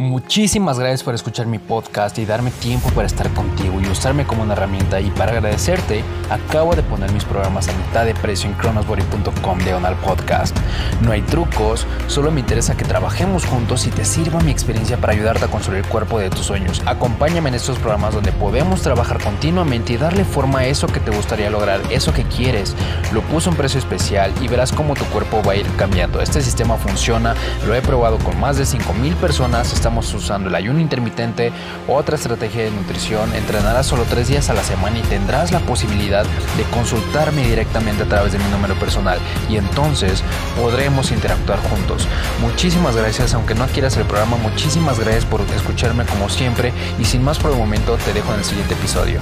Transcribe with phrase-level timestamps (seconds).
[0.00, 4.42] Muchísimas gracias por escuchar mi podcast y darme tiempo para estar contigo y usarme como
[4.42, 4.98] una herramienta.
[4.98, 9.96] Y para agradecerte, acabo de poner mis programas a mitad de precio en chronosbody.com diagonal
[9.96, 10.56] podcast.
[11.02, 15.12] No hay trucos, solo me interesa que trabajemos juntos y te sirva mi experiencia para
[15.12, 16.80] ayudarte a construir el cuerpo de tus sueños.
[16.86, 21.10] Acompáñame en estos programas donde podemos trabajar continuamente y darle forma a eso que te
[21.10, 22.74] gustaría lograr, eso que quieres.
[23.12, 26.22] Lo puse a un precio especial y verás cómo tu cuerpo va a ir cambiando.
[26.22, 27.34] Este sistema funciona,
[27.66, 31.50] lo he probado con más de 5000 personas estamos usando el ayuno intermitente,
[31.88, 36.24] otra estrategia de nutrición, entrenarás solo tres días a la semana y tendrás la posibilidad
[36.56, 40.22] de consultarme directamente a través de mi número personal y entonces
[40.56, 42.06] podremos interactuar juntos.
[42.40, 47.24] Muchísimas gracias, aunque no quieras el programa, muchísimas gracias por escucharme como siempre y sin
[47.24, 49.20] más por el momento te dejo en el siguiente episodio.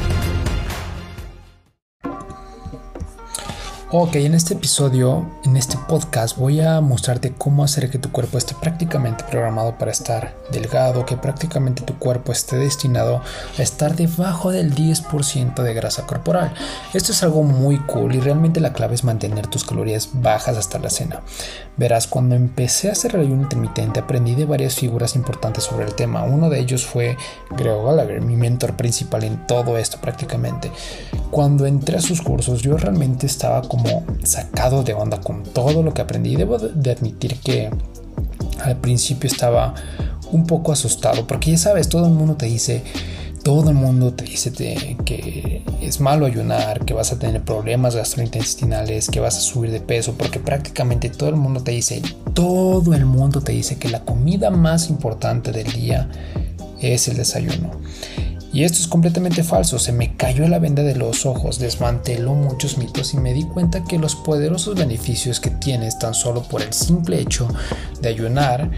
[3.90, 8.36] Ok, en este episodio, en este podcast, voy a mostrarte cómo hacer que tu cuerpo
[8.36, 13.22] esté prácticamente programado para estar delgado, que prácticamente tu cuerpo esté destinado
[13.58, 16.52] a estar debajo del 10% de grasa corporal.
[16.92, 20.78] Esto es algo muy cool y realmente la clave es mantener tus calorías bajas hasta
[20.78, 21.22] la cena.
[21.78, 25.94] Verás, cuando empecé a hacer el ayuno intermitente aprendí de varias figuras importantes sobre el
[25.94, 26.24] tema.
[26.24, 27.16] Uno de ellos fue
[27.56, 30.70] Greg Gallagher, mi mentor principal en todo esto prácticamente.
[31.30, 35.82] Cuando entré a sus cursos yo realmente estaba como como sacado de onda con todo
[35.82, 36.36] lo que aprendí.
[36.36, 37.70] Debo de admitir que
[38.62, 39.74] al principio estaba
[40.32, 42.82] un poco asustado porque ya sabes, todo el mundo te dice,
[43.42, 44.52] todo el mundo te dice
[45.04, 49.80] que es malo ayunar, que vas a tener problemas gastrointestinales, que vas a subir de
[49.80, 52.02] peso, porque prácticamente todo el mundo te dice,
[52.34, 56.08] todo el mundo te dice que la comida más importante del día
[56.80, 57.70] es el desayuno.
[58.52, 62.78] Y esto es completamente falso, se me cayó la venda de los ojos, desmanteló muchos
[62.78, 66.72] mitos y me di cuenta que los poderosos beneficios que tienes tan solo por el
[66.72, 67.46] simple hecho
[68.00, 68.70] de ayunar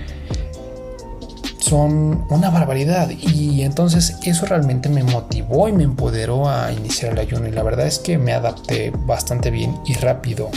[1.61, 3.11] son una barbaridad.
[3.11, 7.47] Y entonces eso realmente me motivó y me empoderó a iniciar el ayuno.
[7.47, 10.51] Y la verdad es que me adapté bastante bien y rápido.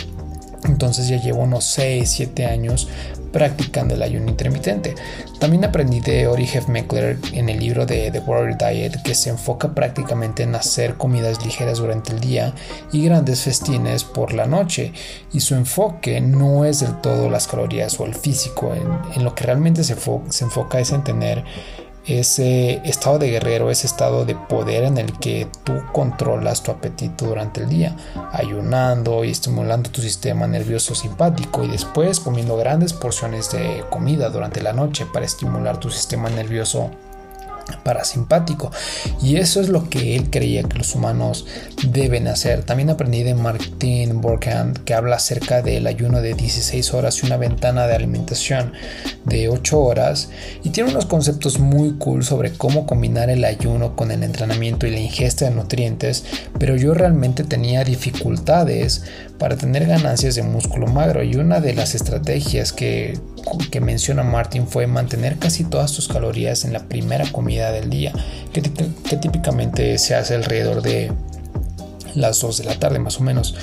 [0.66, 2.88] Entonces ya llevo unos 6, 7 años
[3.33, 4.95] practicando el ayuno intermitente.
[5.39, 9.73] También aprendí de Ori Meckler en el libro de The Warrior Diet que se enfoca
[9.73, 12.53] prácticamente en hacer comidas ligeras durante el día
[12.93, 14.93] y grandes festines por la noche.
[15.33, 19.43] Y su enfoque no es del todo las calorías o el físico, en, lo que
[19.45, 19.95] realmente se,
[20.29, 21.43] se enfoca es en tener
[22.06, 27.25] ese estado de guerrero, ese estado de poder en el que tú controlas tu apetito
[27.25, 27.96] durante el día,
[28.31, 34.62] ayunando y estimulando tu sistema nervioso simpático y después comiendo grandes porciones de comida durante
[34.62, 36.91] la noche para estimular tu sistema nervioso
[37.84, 38.72] parasimpático
[39.22, 41.46] y eso es lo que él creía que los humanos
[41.88, 42.63] deben hacer.
[42.63, 47.38] También aprendí de Martin Borkhand que habla acerca del ayuno de 16 horas y una
[47.38, 48.73] ventana de alimentación
[49.25, 50.29] de 8 horas
[50.63, 54.91] y tiene unos conceptos muy cool sobre cómo combinar el ayuno con el entrenamiento y
[54.91, 56.23] la ingesta de nutrientes,
[56.59, 59.03] pero yo realmente tenía dificultades
[59.43, 63.19] para tener ganancias de músculo magro y una de las estrategias que,
[63.71, 68.13] que menciona Martin fue mantener casi todas tus calorías en la primera comida del día,
[68.53, 71.11] que, que típicamente se hace alrededor de
[72.15, 73.53] las 2 de la tarde más o menos.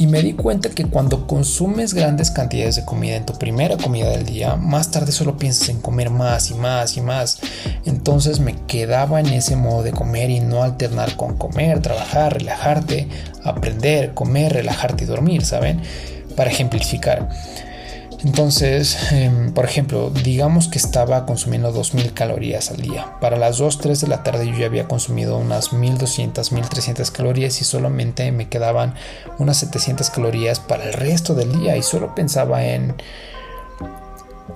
[0.00, 4.10] Y me di cuenta que cuando consumes grandes cantidades de comida en tu primera comida
[4.10, 7.40] del día, más tarde solo piensas en comer más y más y más.
[7.84, 13.08] Entonces me quedaba en ese modo de comer y no alternar con comer, trabajar, relajarte,
[13.42, 15.82] aprender, comer, relajarte y dormir, ¿saben?
[16.36, 17.28] Para ejemplificar.
[18.24, 23.16] Entonces, em, por ejemplo, digamos que estaba consumiendo 2000 calorías al día.
[23.20, 27.60] Para las 2, 3 de la tarde yo ya había consumido unas 1200, 1300 calorías
[27.60, 28.94] y solamente me quedaban
[29.38, 32.94] unas 700 calorías para el resto del día y solo pensaba en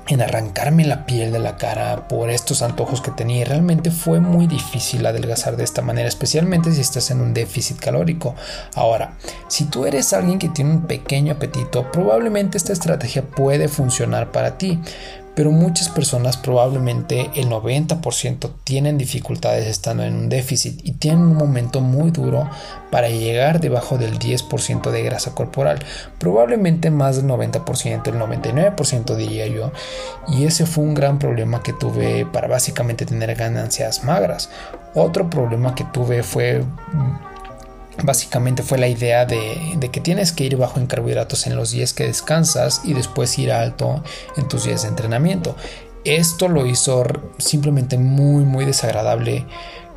[0.09, 4.21] en arrancarme la piel de la cara por estos antojos que tenía y realmente fue
[4.21, 8.35] muy difícil adelgazar de esta manera, especialmente si estás en un déficit calórico.
[8.75, 9.15] Ahora,
[9.49, 14.59] si tú eres alguien que tiene un pequeño apetito, probablemente esta estrategia puede funcionar para
[14.59, 14.81] ti,
[15.35, 21.37] pero muchas personas, probablemente el 90%, tienen dificultades estando en un déficit y tienen un
[21.37, 22.49] momento muy duro
[22.91, 25.79] para llegar debajo del 10% de grasa corporal,
[26.19, 29.73] probablemente más del 90%, el 99% diría yo,
[30.29, 34.51] y ese fue un gran problema que tuve para básicamente tener ganancias magras.
[34.95, 36.63] Otro problema que tuve fue
[38.03, 41.93] Básicamente fue la idea de, que tienes que ir bajo en carbohidratos en los días
[41.93, 44.03] que descansas y después ir alto
[44.37, 45.57] en tus días de entrenamiento.
[46.05, 47.05] Esto lo hizo
[47.39, 49.47] simplemente muy muy desagradable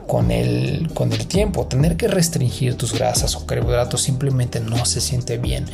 [0.08, 1.66] con el, con el tiempo.
[1.66, 5.66] Tener que restringir tus grasas o carbohidratos simplemente no se siente bien.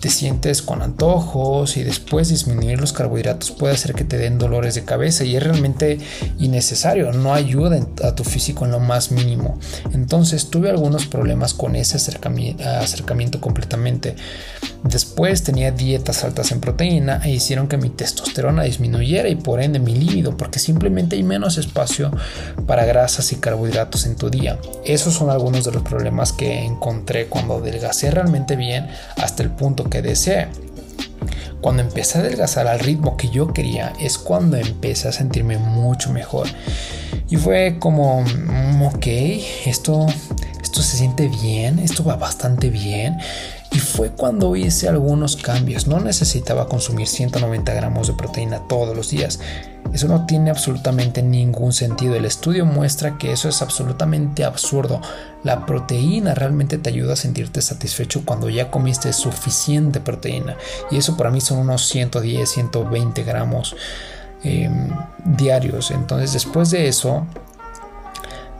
[0.00, 4.74] Te sientes con antojos y después disminuir los carbohidratos puede hacer que te den dolores
[4.74, 5.98] de cabeza y es realmente
[6.38, 9.58] innecesario, no ayuda a tu físico en lo más mínimo.
[9.92, 14.16] Entonces tuve algunos problemas con ese acercamiento, completamente.
[14.84, 19.78] Después tenía dietas altas en proteína e hicieron que mi testosterona disminuyera y por ende
[19.80, 22.12] mi líbido porque simplemente hay menos espacio
[22.66, 24.58] para grasas y carbohidratos en tu día.
[24.84, 29.84] Esos son algunos de los problemas que encontré cuando adelgacé realmente bien hasta el punto
[29.88, 30.48] que deseé.
[31.60, 36.12] Cuando empecé a adelgazar al ritmo que yo quería es cuando empecé a sentirme mucho
[36.12, 36.46] mejor.
[37.28, 39.06] Y fue como, mm, ok,
[39.64, 40.06] esto,
[40.62, 43.18] esto se siente bien, esto va bastante bien.
[43.96, 45.86] Fue cuando hice algunos cambios.
[45.86, 49.40] No necesitaba consumir 190 gramos de proteína todos los días.
[49.90, 52.14] Eso no tiene absolutamente ningún sentido.
[52.14, 55.00] El estudio muestra que eso es absolutamente absurdo.
[55.44, 60.58] La proteína realmente te ayuda a sentirte satisfecho cuando ya comiste suficiente proteína.
[60.90, 63.74] Y eso para mí son unos 110, 120 gramos
[64.44, 64.90] em,
[65.24, 65.90] diarios.
[65.90, 67.26] Entonces después de eso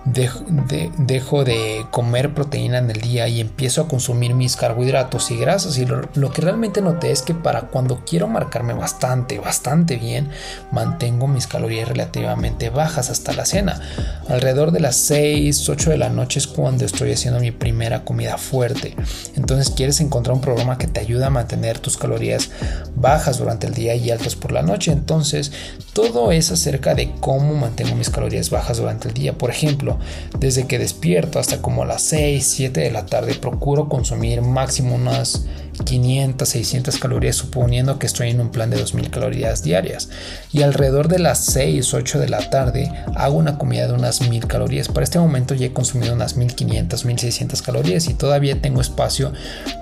[0.06, 5.78] dejo, de, comer proteína en el día y empiezo a consumir mis carbohidratos y grasas.
[5.78, 10.30] Y lo, que realmente noté es que para cuando quiero marcarme bastante, bastante bien,
[10.70, 13.80] mantengo mis calorías relativamente bajas hasta la cena.
[14.28, 18.38] Alrededor de las 6, 8 de la noche es cuando estoy haciendo mi primera comida
[18.38, 18.94] fuerte.
[19.34, 22.50] Entonces quieres encontrar un programa que te ayude a mantener tus calorías
[22.94, 24.92] bajas durante el día y altas por la noche.
[24.92, 25.52] Entonces
[25.92, 29.32] todo es acerca de cómo mantengo mis calorías bajas durante el día.
[29.32, 29.95] Por ejemplo,
[30.38, 35.46] desde que despierto hasta como las 6, 7 de la tarde procuro consumir máximo unas
[35.84, 40.08] 500, 600 calorías suponiendo que estoy en un plan de 2000 calorías diarias.
[40.52, 44.46] Y alrededor de las 6, 8 de la tarde hago una comida de unas 1000
[44.46, 44.88] calorías.
[44.88, 49.32] Para este momento ya he consumido unas 1500, 1600 calorías y todavía tengo espacio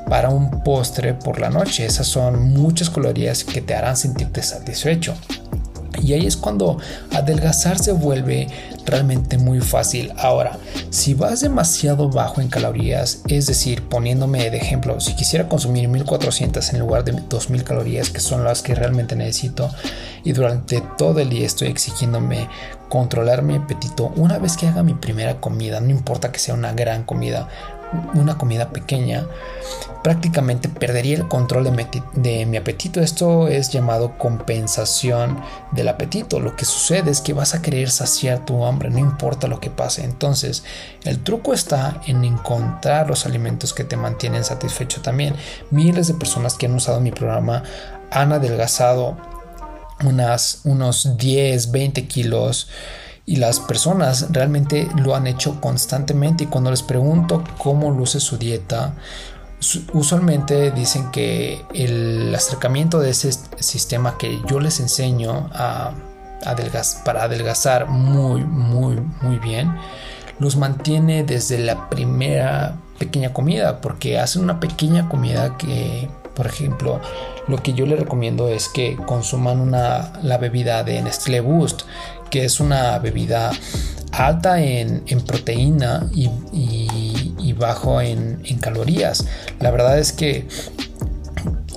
[0.08, 1.86] para un postre por la noche.
[1.86, 5.14] Esas son muchas calorías que te harán sentirte satisfecho.
[6.02, 6.78] Y ahí es cuando
[7.12, 8.48] adelgazar se vuelve
[8.86, 10.12] realmente muy fácil.
[10.18, 10.58] Ahora,
[10.90, 16.72] si vas demasiado bajo en calorías, es decir, poniéndome de ejemplo, si quisiera consumir 1400
[16.72, 19.70] en lugar de 2000 calorías, que son las que realmente necesito,
[20.24, 22.48] y durante todo el día estoy exigiéndome
[22.88, 26.72] controlar mi apetito, una vez que haga mi primera comida, no importa que sea una
[26.72, 27.48] gran comida,
[28.14, 29.26] una comida pequeña,
[30.02, 31.64] prácticamente perdería el control
[32.14, 33.00] de mi, apetito.
[33.00, 35.40] Esto es llamado compensación
[35.72, 36.40] del apetito.
[36.40, 39.70] Lo que sucede es que vas a querer saciar tu hambre, no importa lo que
[39.70, 40.04] pase.
[40.04, 40.64] Entonces,
[41.04, 45.34] el truco está en encontrar los alimentos que te mantienen satisfecho también.
[45.70, 47.62] Miles de personas que han usado mi programa
[48.10, 49.16] han adelgazado
[50.04, 52.68] unas, unos 10, 20 kilos
[53.26, 56.44] y las personas realmente lo han hecho constantemente.
[56.44, 58.94] Y cuando les pregunto cómo luce su dieta,
[59.92, 65.92] usualmente dicen que el acercamiento de ese sistema que yo les enseño a,
[67.04, 69.74] para adelgazar muy, muy, muy bien,
[70.38, 77.00] los mantiene desde la primera pequeña comida, porque hacen una pequeña comida que, por ejemplo,
[77.48, 81.82] lo que yo les recomiendo es que consuman una, la bebida de Nestlé Boost,
[82.34, 83.52] que es una bebida
[84.10, 89.24] alta en, proteína y, bajo en, calorías.
[89.60, 90.48] La verdad es que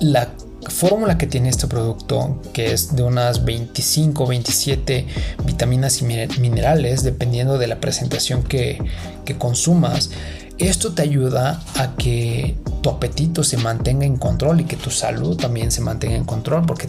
[0.00, 0.26] la
[0.68, 5.06] fórmula que tiene este producto, que es de unas 25, 27
[5.44, 6.06] vitaminas y
[6.40, 8.78] minerales, dependiendo de la presentación que,
[9.24, 10.10] que consumas,
[10.58, 12.56] esto te ayuda a que
[12.88, 16.64] tu apetito se mantenga en control y que tu salud también se mantenga en control
[16.64, 16.88] porque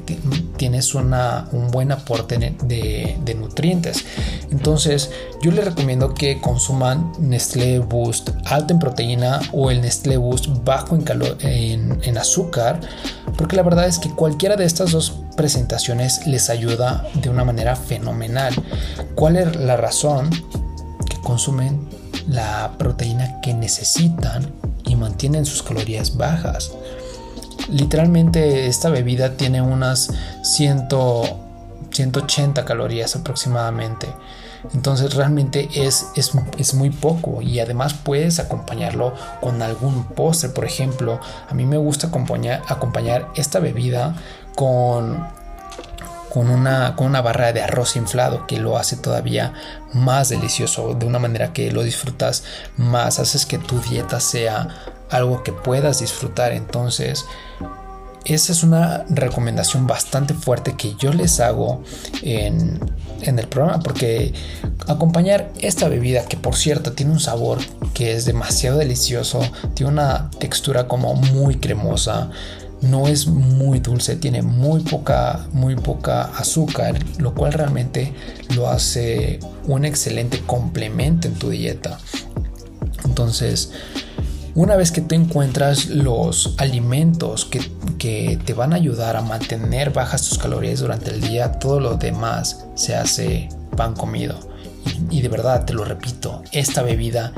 [0.56, 4.06] tienes una, un buen aporte de, nutrientes.
[4.50, 10.48] Entonces yo les recomiendo que consuman Nestlé Boost alto en proteína o el Nestlé Boost
[10.63, 11.03] bajo en,
[11.41, 12.79] en, en azúcar
[13.38, 17.75] porque la verdad es que cualquiera de estas dos presentaciones les ayuda de una manera
[17.75, 18.53] fenomenal.
[19.15, 20.29] ¿Cuál es la razón
[21.10, 21.89] que consumen
[22.27, 24.68] la proteína que necesitan
[25.00, 26.72] mantienen sus calorías bajas.
[27.70, 30.12] Literalmente esta bebida tiene unas
[30.44, 30.88] 100,
[31.91, 34.08] 180 calorías aproximadamente.
[34.74, 40.50] Entonces realmente es, es, es, muy poco y además puedes acompañarlo con algún postre.
[40.50, 44.15] Por ejemplo, a mí me gusta acompañar, acompañar esta bebida
[44.56, 45.25] con
[46.31, 49.53] con una, con una barra de arroz inflado que lo hace todavía
[49.93, 52.43] más delicioso, de una manera que lo disfrutas
[52.77, 54.67] más, haces que tu dieta sea
[55.09, 56.51] algo que puedas disfrutar.
[56.51, 57.25] Entonces,
[58.25, 61.83] esa es una recomendación bastante fuerte que yo les hago
[62.21, 62.79] en,
[63.21, 64.33] en, el programa porque
[64.88, 67.59] acompañar esta bebida que por cierto tiene un sabor
[67.93, 69.41] que es demasiado delicioso,
[69.74, 72.29] tiene una textura como muy cremosa,
[72.81, 78.13] no es muy dulce, tiene muy poca, muy poca azúcar, lo cual realmente
[78.55, 81.98] lo hace un excelente complemento en tu dieta.
[83.03, 83.71] Entonces,
[84.55, 87.62] una vez que tú encuentras los alimentos que,
[87.98, 91.95] que, te van a ayudar a mantener bajas tus calorías durante el día, todo lo
[91.95, 94.39] demás se hace pan comido.
[95.09, 97.33] Y, de verdad, te lo repito, esta bebida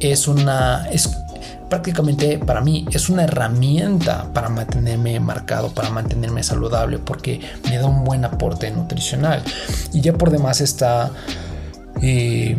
[0.00, 0.88] es una...
[1.68, 7.86] prácticamente para mí es una herramienta para mantenerme marcado, para mantenerme saludable, porque me da
[7.86, 9.42] un buen aporte nutricional.
[9.92, 11.10] Y ya por demás está
[12.02, 12.56] eh,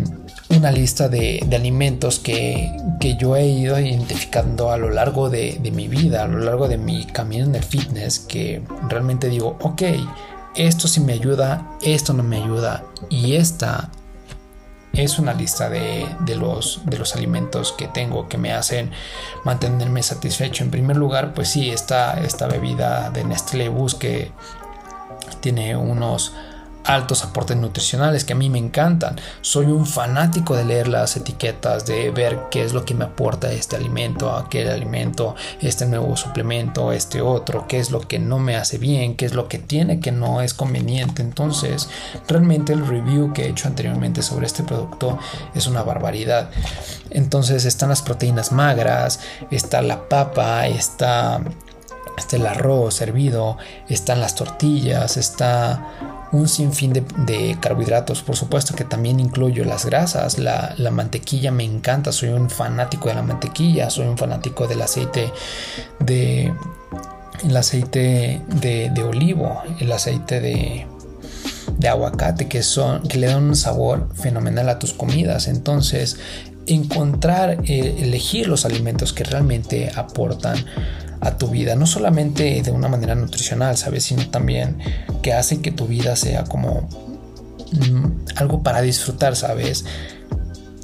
[0.50, 2.72] una lista de, alimentos que,
[3.20, 6.78] yo he ido identificando a lo largo de, de mi vida, a lo largo de
[6.78, 9.84] mi camino en el fitness, que realmente digo, ok,
[10.56, 13.90] esto sí me ayuda, esto no me ayuda y esta
[14.98, 18.92] es una lista de, los, de los alimentos que tengo que me hacen
[19.44, 20.64] mantenerme satisfecho.
[20.64, 24.32] En primer lugar, pues sí, está esta bebida de Nestlé Bus que
[25.40, 26.34] tiene unos
[26.88, 29.18] altos aportes nutricionales que a mí me encantan.
[29.42, 33.52] Soy un fanático de leer las etiquetas, de ver qué es lo que me aporta
[33.52, 38.56] este alimento, aquel alimento, este nuevo suplemento, este otro, qué es lo que no me
[38.56, 41.22] hace bien, qué es lo que tiene que no es conveniente.
[41.22, 41.90] Entonces,
[42.28, 45.20] realmente el review que he hecho anteriormente sobre este producto
[45.54, 46.50] es una barbaridad.
[47.10, 49.20] Entonces están las proteínas magras,
[49.52, 51.42] está la papa, está
[52.18, 58.84] está el arroz hervido, están las tortillas, está un sinfín de, carbohidratos, por supuesto que
[58.84, 64.08] también incluyo las grasas, la, mantequilla me encanta, soy un fanático de la mantequilla, soy
[64.08, 65.32] un fanático del aceite
[66.00, 66.54] de
[67.44, 70.88] el aceite de, olivo, el aceite de,
[71.78, 75.48] de aguacate que son que le dan un sabor fenomenal a tus comidas.
[75.48, 76.18] Entonces,
[76.68, 80.58] encontrar, eh, elegir los alimentos que realmente aportan
[81.22, 84.04] a tu vida, no solamente de una manera nutricional, ¿sabes?
[84.06, 84.78] Sino también
[85.22, 86.88] que hace que tu vida sea como
[87.72, 88.06] mm,
[88.36, 89.86] algo para disfrutar, ¿sabes?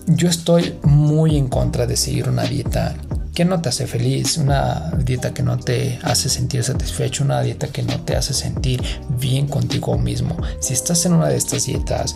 [0.07, 2.95] Yo estoy muy en contra de seguir una dieta
[3.33, 7.67] que no te hace feliz, una dieta que no te hace sentir satisfecho, una dieta
[7.67, 8.83] que no te hace sentir
[9.19, 10.37] bien contigo mismo.
[10.59, 12.15] Si estás en una de estas dietas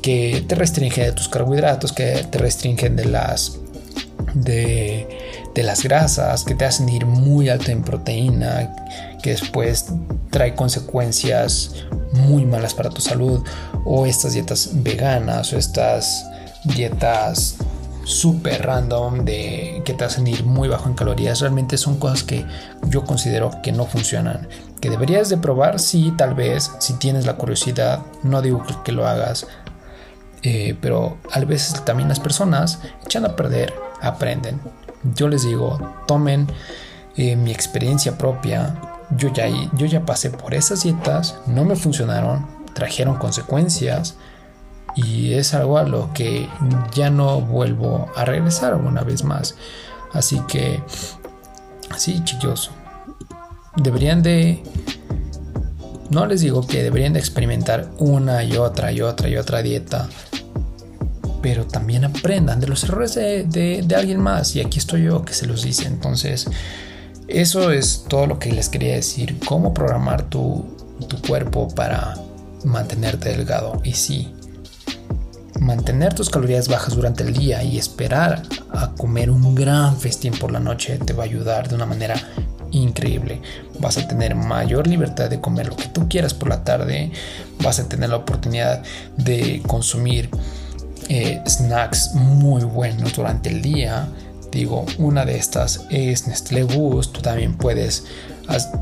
[0.00, 3.58] que te restringen de tus carbohidratos, que te restringen de las
[4.34, 5.06] de,
[5.62, 8.74] las grasas, que te hacen ir muy alto en proteína,
[9.22, 9.86] que después
[10.30, 11.74] trae consecuencias
[12.12, 13.42] muy malas para tu salud,
[13.84, 16.26] o estas dietas veganas, o estas
[16.64, 17.56] dietas
[18.04, 22.44] super random de que te hacen ir muy bajo en calorías realmente son cosas que
[22.88, 24.48] yo considero que no funcionan
[24.80, 29.06] que deberías de probar sí tal vez si tienes la curiosidad no digo que lo
[29.06, 29.46] hagas
[30.42, 34.60] eh, pero a veces también las personas echan a perder aprenden.
[35.14, 36.46] Yo les digo, tomen
[37.16, 38.80] eh, mi experiencia propia.
[39.16, 44.16] Yo ya, yo ya pasé por esas dietas, no me funcionaron, trajeron consecuencias
[44.96, 46.48] y es algo a lo que
[46.94, 49.56] ya no vuelvo a regresar una vez más.
[50.12, 50.82] Así que,
[51.96, 52.70] sí, chicos,
[53.76, 54.62] deberían de...
[56.10, 60.08] No les digo que deberían de experimentar una y otra y otra y otra dieta
[61.42, 64.54] pero también aprendan de los errores de, alguien más.
[64.56, 65.86] Y aquí estoy yo que se los dice.
[65.86, 66.46] Entonces,
[67.28, 69.38] eso es todo lo que les quería decir.
[69.46, 70.64] Cómo programar tu,
[71.08, 72.14] tu cuerpo para
[72.64, 73.80] mantenerte delgado.
[73.84, 74.32] Y sí,
[75.60, 80.52] mantener tus calorías bajas durante el día y esperar a comer un gran festín por
[80.52, 82.14] la noche te va a ayudar de una manera
[82.70, 83.42] increíble.
[83.80, 87.12] Vas a tener mayor libertad de comer lo que tú quieras por la tarde.
[87.62, 88.82] Vas a tener la oportunidad
[89.16, 90.30] de consumir
[91.14, 94.08] eh, snacks muy buenos durante el día.
[94.50, 97.12] Digo, una de estas es Nestlé Boost.
[97.12, 98.06] Tú también puedes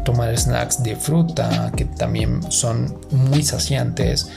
[0.04, 4.28] tomar snacks de fruta que también son muy saciantes.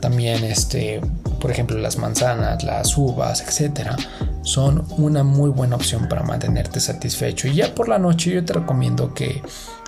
[0.00, 1.00] También, este,
[1.40, 3.96] por ejemplo, las manzanas, las uvas, etcétera,
[4.42, 7.48] son una muy buena opción para mantenerte satisfecho.
[7.48, 9.42] Y ya por la noche, yo te recomiendo que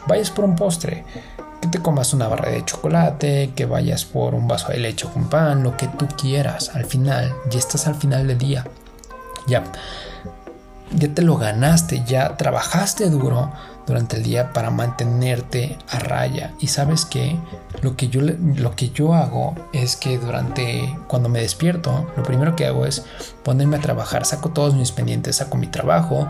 [0.08, 1.04] vayas por un postre
[1.62, 5.30] que te comas una barra de chocolate, que vayas por un vaso de leche con
[5.30, 6.72] pan, lo que tú quieras.
[6.74, 8.66] Al final, ya estás al final del día.
[9.46, 9.62] Ya,
[10.90, 13.52] ya te lo ganaste, ya trabajaste duro
[13.86, 16.52] durante el día para mantenerte a raya.
[16.58, 17.38] Y sabes que
[17.80, 22.56] lo que yo, lo que yo hago es que durante, cuando me despierto, lo primero
[22.56, 23.04] que hago es
[23.44, 24.26] ponerme a trabajar.
[24.26, 26.26] Saco todos mis pendientes, saco mi trabajo,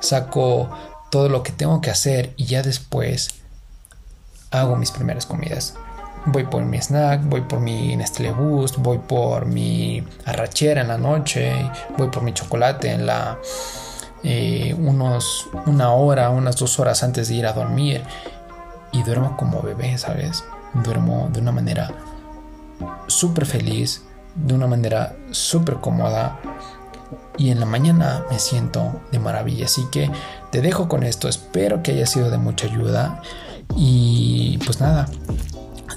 [0.00, 0.68] saco
[1.08, 3.41] todo lo que tengo que hacer y ya después
[4.52, 5.74] hago mis primeras comidas.
[6.26, 10.98] Voy por mi snack, voy por mi Nestlé Boost, voy por mi arrachera en la
[10.98, 11.52] noche,
[11.98, 13.38] voy por mi chocolate en la,
[14.22, 18.02] eh, unos, una hora, unas dos horas antes de ir a dormir
[18.92, 20.44] y duermo como bebé, ¿sabes?
[20.74, 21.90] Duermo de una manera
[23.08, 24.04] súper feliz,
[24.36, 26.38] de una manera súper cómoda
[27.36, 29.64] y en la mañana me siento de maravilla.
[29.64, 30.10] Así que
[30.50, 33.20] te dejo con esto, espero que haya sido de mucha ayuda
[33.76, 35.08] y pues nada.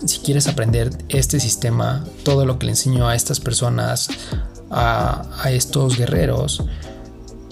[0.05, 4.09] Si quieres aprender este sistema, todo lo que le enseño a estas personas,
[4.69, 6.63] a, estos guerreros,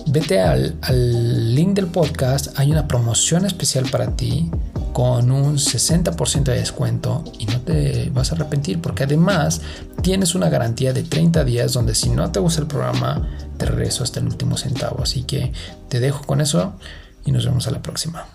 [0.08, 2.60] vete al, al link del podcast.
[2.60, 4.52] Hay una promoción especial para ti
[4.94, 9.62] con un 60% de descuento y no te vas a arrepentir porque además
[10.02, 13.28] tienes una garantía de 30 días donde si no te gusta el programa
[13.58, 15.02] te regreso hasta el último centavo.
[15.02, 15.52] Así que
[15.90, 16.74] te dejo con eso
[17.26, 18.28] y nos vemos a la próxima.